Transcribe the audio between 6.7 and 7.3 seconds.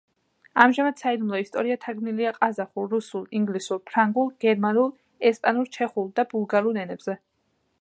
ენებზე.